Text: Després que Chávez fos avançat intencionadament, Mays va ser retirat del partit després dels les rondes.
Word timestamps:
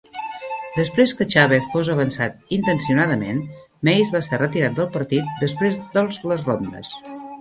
Després 0.77 1.11
que 1.17 1.25
Chávez 1.33 1.67
fos 1.73 1.91
avançat 1.95 2.55
intencionadament, 2.57 3.43
Mays 3.91 4.09
va 4.17 4.23
ser 4.29 4.41
retirat 4.43 4.81
del 4.81 4.89
partit 4.97 5.41
després 5.47 5.79
dels 5.99 6.19
les 6.33 6.49
rondes. 6.51 6.97